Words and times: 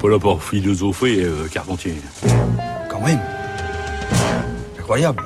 pas 0.00 0.08
là 0.08 0.18
pour 0.18 0.42
philosopher, 0.42 1.24
euh, 1.24 1.46
Carpentier. 1.52 1.94
Quand 2.88 3.00
même. 3.00 3.20
Incroyable. 4.78 5.22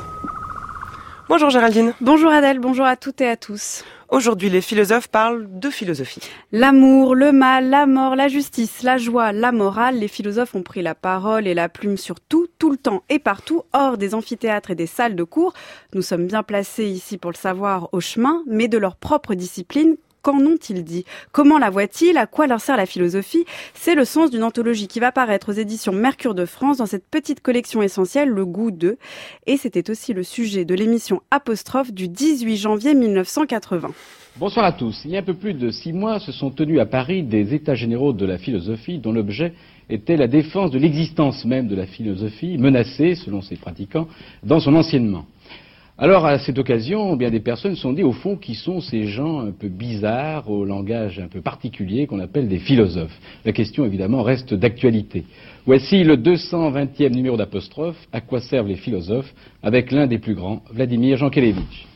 Bonjour 1.29 1.49
Géraldine. 1.51 1.95
Bonjour 2.01 2.31
Adèle, 2.31 2.59
bonjour 2.59 2.85
à 2.85 2.97
toutes 2.97 3.21
et 3.21 3.29
à 3.29 3.37
tous. 3.37 3.85
Aujourd'hui, 4.09 4.51
les 4.51 4.61
philosophes 4.61 5.09
parlent 5.09 5.47
de 5.49 5.71
philosophie. 5.71 6.21
L'amour, 6.53 7.15
le 7.15 7.31
mal, 7.33 7.71
la 7.71 7.87
mort, 7.87 8.17
la 8.17 8.29
justice, 8.29 8.83
la 8.83 8.99
joie, 8.99 9.33
la 9.33 9.53
morale, 9.53 9.99
les 9.99 10.09
philosophes 10.09 10.55
ont 10.55 10.63
pris 10.63 10.83
la 10.83 10.95
parole 10.95 11.47
et 11.47 11.55
la 11.55 11.69
plume 11.69 11.97
sur 11.97 12.21
tout, 12.21 12.49
tout 12.59 12.71
le 12.71 12.77
temps 12.77 13.03
et 13.09 13.19
partout, 13.19 13.63
hors 13.73 13.97
des 13.97 14.15
amphithéâtres 14.15 14.73
et 14.73 14.75
des 14.75 14.87
salles 14.87 15.17
de 15.17 15.25
cours. 15.25 15.55
Nous 15.95 16.03
sommes 16.03 16.27
bien 16.27 16.43
placés 16.43 16.87
ici 16.87 17.17
pour 17.17 17.31
le 17.31 17.37
savoir 17.37 17.89
au 17.93 18.01
chemin, 18.01 18.43
mais 18.47 18.69
de 18.69 18.79
leur 18.79 18.97
propre 18.97 19.35
discipline, 19.35 19.97
Qu'en 20.25 20.41
ont-ils 20.41 20.83
dit? 20.85 21.05
Comment 21.33 21.59
la 21.59 21.69
voient-ils? 21.69 22.17
À 22.17 22.27
quoi 22.27 22.47
leur 22.47 22.59
sert 22.59 22.79
la 22.79 22.87
philosophie? 22.87 23.45
C'est 23.75 23.95
le 23.95 24.07
sens 24.07 24.31
d'une 24.31 24.43
anthologie 24.43 24.89
qui 24.89 24.99
va 24.99 25.13
paraître 25.13 25.51
aux 25.51 25.53
éditions 25.53 25.93
Mercure 25.93 26.35
de 26.35 26.47
France 26.47 26.79
dans 26.79 26.87
cette 26.87 27.07
petite 27.07 27.43
collection 27.43 27.83
essentielle, 27.83 28.31
Le 28.31 28.47
goût 28.47 28.71
de. 28.71 28.97
Et 29.47 29.59
c'était 29.59 29.91
aussi 29.91 30.15
le 30.15 30.23
sujet 30.23 30.65
de 30.65 30.75
l'émission 30.75 31.21
Apostrophe 31.31 31.93
du 31.93 32.09
18 32.09 32.57
janvier 32.57 32.95
1980. 32.95 33.91
Bonsoir 34.39 34.65
à 34.65 34.73
tous. 34.73 34.99
Il 35.05 35.11
y 35.11 35.17
a 35.17 35.21
un 35.21 35.23
peu 35.23 35.35
plus 35.35 35.53
de 35.53 35.71
six 35.71 35.93
mois 35.93 36.19
se 36.21 36.33
sont 36.33 36.51
tenus 36.51 36.81
à 36.81 36.87
Paris 36.87 37.23
des 37.23 37.53
États 37.53 37.75
généraux 37.75 38.15
de 38.15 38.25
la 38.25 38.39
philosophie 38.39 38.99
dont 38.99 39.13
l'objet 39.13 39.53
était 39.91 40.17
la 40.17 40.27
défense 40.27 40.71
de 40.71 40.79
l'existence 40.79 41.45
même 41.45 41.69
de 41.69 41.77
la 41.77 41.87
philosophie, 41.87 42.57
menacée, 42.57 43.15
selon 43.15 43.43
ses 43.43 43.57
pratiquants, 43.57 44.09
dans 44.43 44.59
son 44.59 44.75
enseignement. 44.75 45.27
Alors, 45.97 46.27
à 46.27 46.41
cette 46.41 46.59
occasion, 46.59 47.15
bien 47.15 47.31
des 47.31 47.39
personnes 47.39 47.77
se 47.77 47.83
sont 47.83 47.93
dit, 47.93 48.03
au 48.03 48.11
fond, 48.11 48.37
qui 48.37 48.57
sont 48.57 48.81
ces 48.81 49.05
gens 49.07 49.39
un 49.39 49.53
peu 49.53 49.69
bizarres, 49.69 50.51
au 50.51 50.65
langage 50.65 51.21
un 51.21 51.29
peu 51.29 51.41
particulier, 51.41 52.09
qu'on 52.09 52.19
appelle 52.19 52.49
des 52.49 52.59
philosophes 52.59 53.17
La 53.45 53.53
question, 53.53 53.85
évidemment, 53.85 54.25
reste 54.25 54.55
d'actualité. 54.55 55.25
Voici 55.67 56.03
le 56.03 56.17
220e 56.17 57.11
numéro 57.11 57.37
d'apostrophe, 57.37 57.97
À 58.13 58.21
quoi 58.21 58.41
servent 58.41 58.67
les 58.67 58.75
philosophes, 58.75 59.33
avec 59.63 59.93
l'un 59.93 60.09
des 60.09 60.19
plus 60.19 60.35
grands, 60.35 60.63
Vladimir 60.73 61.17
Jankelevitch. 61.17 61.87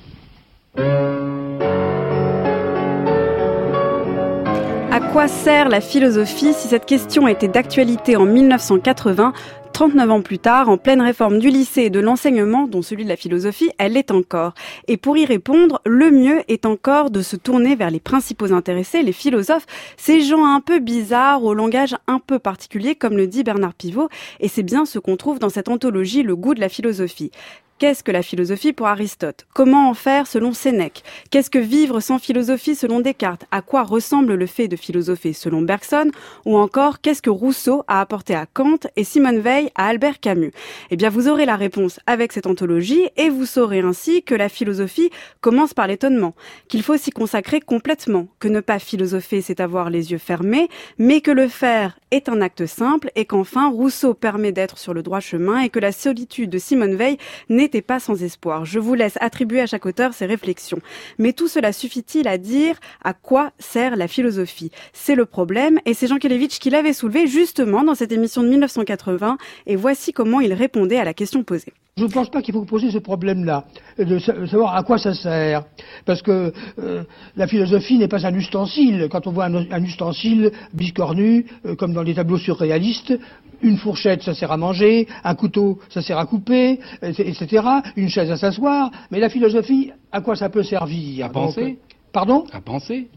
À 4.93 5.01
quoi 5.13 5.27
sert 5.27 5.69
la 5.69 5.81
philosophie 5.81 6.53
Si 6.53 6.69
cette 6.69 6.87
question 6.87 7.27
était 7.27 7.49
d'actualité 7.49 8.15
en 8.15 8.27
1980, 8.27 9.33
39 9.79 10.11
ans 10.11 10.23
plus 10.23 10.41
tard, 10.41 10.69
en 10.69 10.77
pleine 10.77 11.01
réforme 11.01 11.39
du 11.39 11.51
lycée 11.51 11.83
et 11.83 11.91
de 11.91 12.01
l'enseignement, 12.01 12.67
dont 12.67 12.83
celui 12.83 13.05
de 13.05 13.09
la 13.09 13.15
philosophie, 13.15 13.71
elle 13.79 13.93
l'est 13.93 14.11
encore. 14.11 14.55
Et 14.89 14.97
pour 14.97 15.17
y 15.17 15.25
répondre, 15.25 15.81
le 15.87 16.11
mieux 16.11 16.43
est 16.49 16.67
encore 16.67 17.13
de 17.13 17.23
se 17.23 17.37
tourner 17.37 17.77
vers 17.77 17.93
les 17.93 18.01
principaux 18.01 18.53
intéressés, 18.53 19.05
les 19.05 19.13
philosophes, 19.13 19.67
ces 19.97 20.21
gens 20.21 20.45
un 20.45 20.61
peu 20.61 20.81
bizarres, 20.81 21.45
au 21.45 21.55
langage 21.55 21.95
un 22.09 22.19
peu 22.19 22.41
particulier, 22.41 22.97
comme 22.97 23.17
le 23.17 23.29
dit 23.29 23.45
Bernard 23.45 23.75
Pivot, 23.75 24.09
et 24.41 24.49
c'est 24.49 24.65
bien 24.65 24.85
ce 24.85 24.99
qu'on 24.99 25.17
trouve 25.17 25.39
dans 25.39 25.49
cette 25.49 25.69
anthologie 25.69 26.25
Le 26.25 26.35
goût 26.35 26.55
de 26.55 26.61
la 26.61 26.69
philosophie. 26.69 27.31
Qu'est-ce 27.79 28.03
que 28.03 28.11
la 28.11 28.23
philosophie 28.23 28.73
pour 28.73 28.89
Aristote? 28.89 29.47
Comment 29.55 29.89
en 29.89 29.95
faire 29.95 30.27
selon 30.27 30.53
Sénèque? 30.53 31.05
Qu'est-ce 31.31 31.49
que 31.49 31.61
vivre 31.61 32.01
sans 32.01 32.19
philosophie 32.19 32.75
selon 32.75 32.99
Descartes? 32.99 33.45
À 33.53 33.63
quoi 33.63 33.85
ressemble 33.85 34.35
le 34.35 34.47
fait 34.47 34.67
de 34.67 34.75
philosopher 34.75 35.33
selon 35.33 35.63
Bergson? 35.63 36.11
Ou 36.45 36.57
encore, 36.57 37.01
qu'est-ce 37.01 37.23
que 37.23 37.31
Rousseau 37.31 37.85
a 37.87 38.01
apporté 38.01 38.35
à 38.35 38.47
Kant 38.47 38.81
et 38.97 39.05
Simone 39.05 39.39
Veil 39.39 39.71
à 39.77 39.87
Albert 39.87 40.19
Camus? 40.19 40.51
Eh 40.91 40.97
bien, 40.97 41.09
vous 41.09 41.29
aurez 41.29 41.47
la 41.47 41.55
réponse 41.55 42.01
avec 42.09 42.33
cette 42.33 42.49
anthologie 42.49 43.11
et 43.17 43.29
vous 43.29 43.47
saurez 43.47 43.79
ainsi 43.79 44.25
que 44.25 44.35
la 44.35 44.49
philosophie 44.49 45.11
commence 45.41 45.73
par 45.73 45.87
l'étonnement, 45.87 46.35
qu'il 46.67 46.83
faut 46.83 46.97
s'y 46.97 47.13
consacrer 47.13 47.61
complètement, 47.61 48.27
que 48.41 48.49
ne 48.49 48.59
pas 48.59 48.81
philosopher 48.81 49.41
c'est 49.41 49.61
avoir 49.61 49.89
les 49.89 50.11
yeux 50.11 50.19
fermés, 50.19 50.69
mais 50.99 51.21
que 51.21 51.31
le 51.31 51.47
faire 51.47 52.01
est 52.11 52.29
un 52.29 52.41
acte 52.41 52.67
simple 52.67 53.13
et 53.15 53.25
qu'enfin 53.25 53.69
Rousseau 53.69 54.15
permet 54.15 54.51
d'être 54.51 54.79
sur 54.79 54.95
le 54.95 55.05
droit 55.05 55.21
chemin 55.21 55.61
et 55.61 55.69
que 55.69 55.79
la 55.79 55.93
solitude 55.93 56.51
de 56.51 56.59
Simone 56.59 56.97
Veil 56.97 57.19
n'est 57.49 57.68
n'était 57.69 57.83
pas 57.83 58.01
sans 58.01 58.23
espoir. 58.23 58.65
Je 58.65 58.79
vous 58.79 58.95
laisse 58.95 59.19
attribuer 59.21 59.61
à 59.61 59.67
chaque 59.67 59.85
auteur 59.85 60.15
ses 60.15 60.25
réflexions. 60.25 60.81
Mais 61.19 61.35
tout 61.35 61.49
cela 61.49 61.73
suffit-il 61.73 62.27
à 62.27 62.39
dire 62.39 62.77
à 63.05 63.13
quoi 63.13 63.53
sert 63.59 63.97
la 63.97 64.09
philosophie? 64.09 64.71
C'est 64.95 65.15
le 65.15 65.27
problème 65.27 65.79
et 65.85 65.93
c'est 65.93 66.07
Jean 66.07 66.19
Kelevitch 66.19 66.59
qui 66.59 66.71
l'avait 66.71 66.95
soulevé 66.95 67.27
justement 67.27 67.85
dans 67.85 67.95
cette 67.95 68.13
émission 68.13 68.43
de 68.43 68.49
1980 68.49 69.37
et 69.67 69.77
voici 69.77 70.13
comment 70.13 70.41
il 70.41 70.55
répondait 70.55 70.99
à 70.99 71.05
la 71.05 71.13
question 71.13 71.45
posée. 71.45 71.75
Je 71.99 72.05
ne 72.05 72.11
pense 72.11 72.31
pas 72.31 72.43
qu'il 72.43 72.55
faut 72.55 72.65
poser 72.65 72.93
ce 72.93 72.99
problème-là, 72.99 73.65
de 73.99 74.19
savoir 74.21 74.77
à 74.77 74.85
quoi 74.85 74.99
ça 74.99 75.15
sert. 75.15 75.65
Parce 76.07 76.23
que 76.23 76.53
euh, 76.79 77.03
la 77.37 77.49
philosophie 77.49 77.99
n'est 77.99 78.07
pas 78.07 78.25
un 78.25 78.35
ustensile. 78.35 79.09
Quand 79.11 79.27
on 79.27 79.33
voit 79.33 79.47
un, 79.47 79.83
ustensile 79.83 80.53
biscornu, 80.73 81.47
euh, 81.67 81.75
comme 81.75 81.93
dans 81.93 82.03
les 82.03 82.15
tableaux 82.15 82.39
surréalistes, 82.39 83.19
une 83.63 83.77
fourchette, 83.79 84.23
ça 84.23 84.33
sert 84.33 84.53
à 84.53 84.57
manger, 84.57 85.09
un 85.25 85.35
couteau, 85.35 85.81
ça 85.89 86.01
sert 86.01 86.19
à 86.19 86.27
couper, 86.27 86.79
etc., 87.03 87.67
une 87.97 88.09
chaise 88.09 88.31
à 88.31 88.37
s'asseoir. 88.37 88.93
Mais 89.11 89.19
la 89.19 89.29
philosophie, 89.29 89.91
à 90.13 90.21
quoi 90.21 90.37
ça 90.37 90.49
peut 90.49 90.63
servir 90.63 91.27
À 91.27 91.29
penser. 91.31 91.79
Pardon? 92.13 92.45
À 92.53 92.61
penser. 92.61 93.09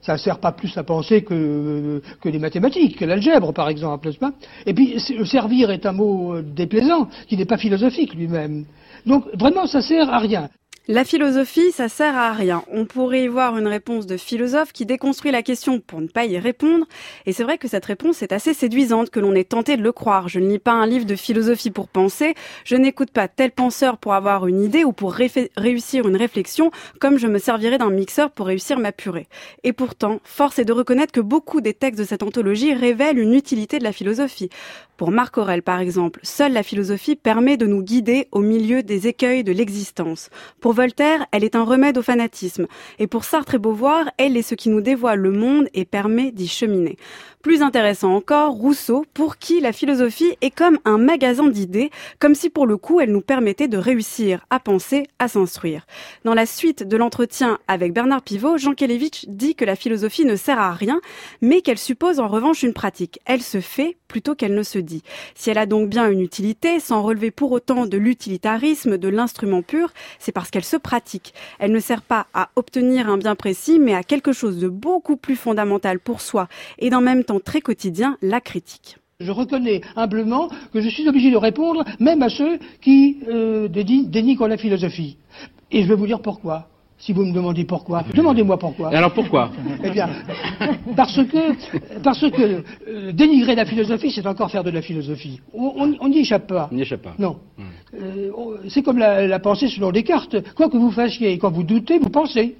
Ça 0.00 0.12
ne 0.12 0.18
sert 0.18 0.38
pas 0.38 0.52
plus 0.52 0.76
à 0.78 0.84
penser 0.84 1.22
que, 1.22 2.00
que 2.20 2.28
les 2.28 2.38
mathématiques, 2.38 2.98
que 2.98 3.04
l'algèbre, 3.04 3.52
par 3.52 3.68
exemple, 3.68 4.06
n'est-ce 4.08 4.18
pas? 4.18 4.32
Et 4.64 4.72
puis, 4.72 5.00
servir 5.26 5.70
est 5.70 5.86
un 5.86 5.92
mot 5.92 6.40
déplaisant, 6.40 7.08
qui 7.26 7.36
n'est 7.36 7.44
pas 7.44 7.58
philosophique 7.58 8.14
lui-même. 8.14 8.64
Donc, 9.06 9.24
vraiment, 9.34 9.66
ça 9.66 9.80
sert 9.80 10.08
à 10.12 10.18
rien. 10.18 10.48
La 10.90 11.04
philosophie, 11.04 11.70
ça 11.70 11.90
sert 11.90 12.16
à 12.16 12.32
rien. 12.32 12.64
On 12.72 12.86
pourrait 12.86 13.24
y 13.24 13.28
voir 13.28 13.58
une 13.58 13.66
réponse 13.66 14.06
de 14.06 14.16
philosophe 14.16 14.72
qui 14.72 14.86
déconstruit 14.86 15.30
la 15.30 15.42
question 15.42 15.80
pour 15.80 16.00
ne 16.00 16.06
pas 16.06 16.24
y 16.24 16.38
répondre. 16.38 16.86
Et 17.26 17.34
c'est 17.34 17.42
vrai 17.42 17.58
que 17.58 17.68
cette 17.68 17.84
réponse 17.84 18.22
est 18.22 18.32
assez 18.32 18.54
séduisante, 18.54 19.10
que 19.10 19.20
l'on 19.20 19.34
est 19.34 19.50
tenté 19.50 19.76
de 19.76 19.82
le 19.82 19.92
croire. 19.92 20.30
Je 20.30 20.40
ne 20.40 20.48
lis 20.48 20.58
pas 20.58 20.72
un 20.72 20.86
livre 20.86 21.04
de 21.04 21.14
philosophie 21.14 21.70
pour 21.70 21.88
penser. 21.88 22.34
Je 22.64 22.74
n'écoute 22.74 23.10
pas 23.10 23.28
tel 23.28 23.50
penseur 23.50 23.98
pour 23.98 24.14
avoir 24.14 24.46
une 24.46 24.62
idée 24.62 24.82
ou 24.82 24.92
pour 24.92 25.12
réussir 25.12 26.08
une 26.08 26.16
réflexion, 26.16 26.70
comme 27.00 27.18
je 27.18 27.26
me 27.26 27.38
servirais 27.38 27.76
d'un 27.76 27.90
mixeur 27.90 28.30
pour 28.30 28.46
réussir 28.46 28.78
ma 28.78 28.90
purée. 28.90 29.26
Et 29.64 29.74
pourtant, 29.74 30.20
force 30.24 30.58
est 30.58 30.64
de 30.64 30.72
reconnaître 30.72 31.12
que 31.12 31.20
beaucoup 31.20 31.60
des 31.60 31.74
textes 31.74 32.00
de 32.00 32.06
cette 32.06 32.22
anthologie 32.22 32.72
révèlent 32.72 33.18
une 33.18 33.34
utilité 33.34 33.78
de 33.78 33.84
la 33.84 33.92
philosophie. 33.92 34.48
Pour 34.96 35.10
Marc 35.10 35.36
Aurel, 35.36 35.62
par 35.62 35.80
exemple, 35.80 36.18
seule 36.22 36.54
la 36.54 36.62
philosophie 36.62 37.14
permet 37.14 37.58
de 37.58 37.66
nous 37.66 37.82
guider 37.82 38.26
au 38.32 38.40
milieu 38.40 38.82
des 38.82 39.06
écueils 39.06 39.44
de 39.44 39.52
l'existence. 39.52 40.30
Pour 40.60 40.77
Voltaire, 40.78 41.26
elle 41.32 41.42
est 41.42 41.56
un 41.56 41.64
remède 41.64 41.98
au 41.98 42.02
fanatisme. 42.02 42.68
Et 43.00 43.08
pour 43.08 43.24
Sartre 43.24 43.56
et 43.56 43.58
Beauvoir, 43.58 44.12
elle 44.16 44.36
est 44.36 44.42
ce 44.42 44.54
qui 44.54 44.68
nous 44.68 44.80
dévoile 44.80 45.18
le 45.18 45.32
monde 45.32 45.68
et 45.74 45.84
permet 45.84 46.30
d'y 46.30 46.46
cheminer. 46.46 46.96
Plus 47.42 47.62
intéressant 47.62 48.14
encore, 48.14 48.52
Rousseau, 48.52 49.04
pour 49.14 49.38
qui 49.38 49.60
la 49.60 49.72
philosophie 49.72 50.36
est 50.40 50.50
comme 50.50 50.78
un 50.84 50.98
magasin 50.98 51.46
d'idées, 51.46 51.90
comme 52.18 52.34
si 52.34 52.50
pour 52.50 52.66
le 52.66 52.76
coup 52.76 53.00
elle 53.00 53.12
nous 53.12 53.20
permettait 53.20 53.68
de 53.68 53.78
réussir 53.78 54.44
à 54.50 54.58
penser, 54.58 55.06
à 55.20 55.28
s'instruire. 55.28 55.86
Dans 56.24 56.34
la 56.34 56.46
suite 56.46 56.82
de 56.82 56.96
l'entretien 56.96 57.58
avec 57.68 57.92
Bernard 57.92 58.22
Pivot, 58.22 58.58
Jean 58.58 58.74
Kelevitch 58.74 59.26
dit 59.28 59.54
que 59.54 59.64
la 59.64 59.76
philosophie 59.76 60.24
ne 60.24 60.34
sert 60.34 60.60
à 60.60 60.72
rien, 60.72 61.00
mais 61.40 61.60
qu'elle 61.60 61.78
suppose 61.78 62.18
en 62.18 62.26
revanche 62.26 62.64
une 62.64 62.72
pratique. 62.72 63.20
Elle 63.24 63.42
se 63.42 63.60
fait 63.60 63.96
plutôt 64.08 64.34
qu'elle 64.34 64.54
ne 64.54 64.62
se 64.62 64.78
dit. 64.78 65.02
Si 65.34 65.48
elle 65.48 65.58
a 65.58 65.66
donc 65.66 65.88
bien 65.88 66.10
une 66.10 66.20
utilité, 66.20 66.80
sans 66.80 67.02
relever 67.02 67.30
pour 67.30 67.52
autant 67.52 67.86
de 67.86 67.96
l'utilitarisme, 67.96 68.98
de 68.98 69.08
l'instrument 69.08 69.62
pur, 69.62 69.92
c'est 70.18 70.32
parce 70.32 70.50
qu'elle 70.50 70.57
se 70.64 70.76
pratique. 70.76 71.34
Elle 71.58 71.72
ne 71.72 71.80
sert 71.80 72.02
pas 72.02 72.26
à 72.34 72.50
obtenir 72.56 73.08
un 73.08 73.18
bien 73.18 73.34
précis, 73.34 73.78
mais 73.78 73.94
à 73.94 74.02
quelque 74.02 74.32
chose 74.32 74.58
de 74.58 74.68
beaucoup 74.68 75.16
plus 75.16 75.36
fondamental 75.36 75.98
pour 76.00 76.20
soi 76.20 76.48
et 76.78 76.90
dans 76.90 77.00
même 77.00 77.24
très 77.44 77.60
quotidien, 77.60 78.16
la 78.22 78.40
critique. 78.40 78.98
Je 79.20 79.32
reconnais 79.32 79.80
humblement 79.96 80.48
que 80.72 80.80
je 80.80 80.88
suis 80.88 81.08
obligé 81.08 81.30
de 81.30 81.36
répondre 81.36 81.84
même 81.98 82.22
à 82.22 82.28
ceux 82.28 82.58
qui 82.80 83.18
euh, 83.28 83.66
dénigrent 83.68 84.46
la 84.46 84.56
philosophie. 84.56 85.16
Et 85.72 85.82
je 85.82 85.88
vais 85.88 85.96
vous 85.96 86.06
dire 86.06 86.22
pourquoi. 86.22 86.68
Si 86.98 87.12
vous 87.12 87.24
me 87.24 87.32
demandez 87.32 87.64
pourquoi, 87.64 88.04
demandez-moi 88.12 88.58
pourquoi. 88.58 88.92
Et 88.92 88.96
alors 88.96 89.12
pourquoi? 89.12 89.50
Eh 89.84 89.90
bien, 89.90 90.08
parce 90.96 91.16
que, 91.16 92.00
parce 92.02 92.28
que 92.30 92.62
euh, 92.88 93.12
dénigrer 93.12 93.54
la 93.54 93.64
philosophie, 93.64 94.10
c'est 94.10 94.26
encore 94.26 94.50
faire 94.50 94.64
de 94.64 94.70
la 94.70 94.82
philosophie. 94.82 95.40
On 95.52 96.08
n'y 96.08 96.18
échappe 96.18 96.48
pas. 96.48 96.68
On 96.72 96.74
n'y 96.74 96.82
échappe 96.82 97.02
pas. 97.02 97.14
Non. 97.18 97.38
Hmm. 97.56 97.67
Euh, 97.94 98.30
c'est 98.68 98.82
comme 98.82 98.98
la, 98.98 99.38
pensée 99.38 99.68
selon 99.68 99.90
Descartes. 99.90 100.36
Quoi 100.54 100.68
que 100.68 100.76
vous 100.76 100.90
fassiez, 100.90 101.38
quand 101.38 101.50
vous 101.50 101.62
doutez, 101.62 101.98
vous 101.98 102.10
pensez. 102.10 102.56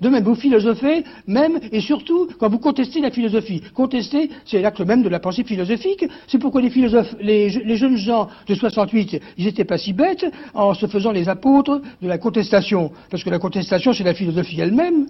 De 0.00 0.08
même, 0.08 0.24
vous 0.24 0.34
philosophez, 0.34 1.04
même 1.26 1.60
et 1.72 1.80
surtout 1.80 2.28
quand 2.38 2.48
vous 2.48 2.58
contestez 2.58 3.00
la 3.00 3.10
philosophie. 3.10 3.62
Contester, 3.74 4.28
c'est 4.44 4.60
l'acte 4.60 4.80
même 4.80 5.02
de 5.02 5.08
la 5.08 5.20
pensée 5.20 5.44
philosophique. 5.44 6.04
C'est 6.26 6.38
pourquoi 6.38 6.60
les 6.60 6.70
philosophes, 6.70 7.14
les, 7.20 7.48
jeunes 7.48 7.96
gens 7.96 8.28
de 8.46 8.54
68, 8.54 9.20
ils 9.38 9.44
n'étaient 9.44 9.64
pas 9.64 9.78
si 9.78 9.92
bêtes 9.92 10.26
en 10.52 10.74
se 10.74 10.86
faisant 10.86 11.12
les 11.12 11.28
apôtres 11.28 11.80
de 12.02 12.08
la 12.08 12.18
contestation. 12.18 12.90
Parce 13.10 13.22
que 13.22 13.30
la 13.30 13.38
contestation, 13.38 13.92
c'est 13.92 14.04
la 14.04 14.14
philosophie 14.14 14.60
elle-même. 14.60 15.06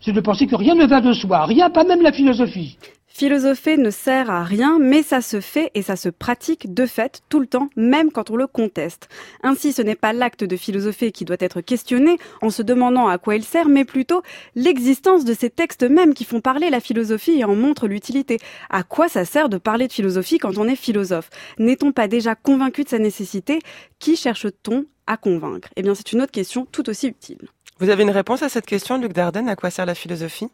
C'est 0.00 0.12
de 0.12 0.20
penser 0.20 0.46
que 0.46 0.56
rien 0.56 0.74
ne 0.74 0.86
va 0.86 1.00
de 1.00 1.12
soi, 1.12 1.44
rien, 1.46 1.70
pas 1.70 1.84
même 1.84 2.02
la 2.02 2.12
philosophie. 2.12 2.76
Philosopher 3.20 3.76
ne 3.76 3.90
sert 3.90 4.30
à 4.30 4.42
rien, 4.44 4.78
mais 4.80 5.02
ça 5.02 5.20
se 5.20 5.42
fait 5.42 5.70
et 5.74 5.82
ça 5.82 5.94
se 5.94 6.08
pratique 6.08 6.72
de 6.72 6.86
fait 6.86 7.20
tout 7.28 7.38
le 7.38 7.46
temps, 7.46 7.68
même 7.76 8.10
quand 8.10 8.30
on 8.30 8.36
le 8.36 8.46
conteste. 8.46 9.10
Ainsi, 9.42 9.74
ce 9.74 9.82
n'est 9.82 9.94
pas 9.94 10.14
l'acte 10.14 10.42
de 10.42 10.56
philosopher 10.56 11.12
qui 11.12 11.26
doit 11.26 11.36
être 11.38 11.60
questionné 11.60 12.16
en 12.40 12.48
se 12.48 12.62
demandant 12.62 13.08
à 13.08 13.18
quoi 13.18 13.36
il 13.36 13.44
sert, 13.44 13.68
mais 13.68 13.84
plutôt 13.84 14.22
l'existence 14.54 15.26
de 15.26 15.34
ces 15.34 15.50
textes 15.50 15.82
mêmes 15.82 16.14
qui 16.14 16.24
font 16.24 16.40
parler 16.40 16.70
la 16.70 16.80
philosophie 16.80 17.40
et 17.40 17.44
en 17.44 17.54
montrent 17.54 17.88
l'utilité. 17.88 18.38
À 18.70 18.84
quoi 18.84 19.10
ça 19.10 19.26
sert 19.26 19.50
de 19.50 19.58
parler 19.58 19.86
de 19.86 19.92
philosophie 19.92 20.38
quand 20.38 20.56
on 20.56 20.66
est 20.66 20.74
philosophe? 20.74 21.28
N'est-on 21.58 21.92
pas 21.92 22.08
déjà 22.08 22.34
convaincu 22.34 22.84
de 22.84 22.88
sa 22.88 22.98
nécessité? 22.98 23.58
Qui 23.98 24.16
cherche-t-on 24.16 24.86
à 25.06 25.18
convaincre? 25.18 25.68
Eh 25.76 25.82
bien, 25.82 25.94
c'est 25.94 26.14
une 26.14 26.22
autre 26.22 26.32
question 26.32 26.66
tout 26.72 26.88
aussi 26.88 27.08
utile. 27.08 27.50
Vous 27.80 27.90
avez 27.90 28.02
une 28.02 28.08
réponse 28.08 28.42
à 28.42 28.48
cette 28.48 28.64
question, 28.64 28.96
Luc 28.96 29.12
Dardenne? 29.12 29.50
À 29.50 29.56
quoi 29.56 29.68
sert 29.68 29.84
la 29.84 29.94
philosophie? 29.94 30.48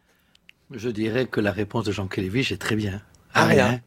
Je 0.70 0.88
dirais 0.88 1.26
que 1.26 1.40
la 1.40 1.52
réponse 1.52 1.84
de 1.84 1.92
Jean 1.92 2.08
Kelevich 2.08 2.50
est 2.52 2.60
très 2.60 2.76
bien. 2.76 3.00
À 3.34 3.46
rien. 3.46 3.80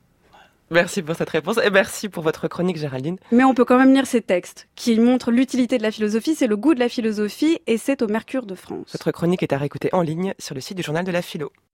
Merci 0.72 1.02
pour 1.02 1.16
cette 1.16 1.30
réponse 1.32 1.58
et 1.64 1.72
merci 1.72 2.10
pour 2.10 2.22
votre 2.22 2.48
chronique, 2.48 2.78
Géraldine. 2.78 3.18
Mais 3.32 3.44
on 3.44 3.56
peut 3.56 3.66
quand 3.66 3.80
même 3.80 3.94
lire 3.94 4.06
ces 4.06 4.22
textes 4.22 4.68
qui 4.76 5.00
montrent 5.00 5.32
l'utilité 5.32 5.80
de 5.80 5.84
la 5.84 5.92
philosophie, 5.92 6.36
c'est 6.36 6.46
le 6.46 6.58
goût 6.58 6.76
de 6.76 6.80
la 6.80 6.90
philosophie 6.90 7.60
et 7.66 7.80
c'est 7.80 8.04
au 8.04 8.08
Mercure 8.08 8.46
de 8.46 8.54
France. 8.54 8.90
Votre 8.92 9.12
chronique 9.12 9.42
est 9.42 9.52
à 9.52 9.58
réécouter 9.58 9.90
en 9.94 10.02
ligne 10.02 10.36
sur 10.38 10.54
le 10.54 10.62
site 10.62 10.78
du 10.78 10.84
journal 10.84 11.04
de 11.04 11.12
la 11.12 11.24
philo. 11.24 11.52